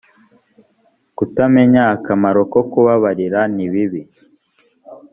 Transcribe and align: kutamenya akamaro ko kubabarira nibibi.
kutamenya 1.17 1.81
akamaro 1.95 2.41
ko 2.53 2.59
kubabarira 2.71 3.39
nibibi. 3.55 4.01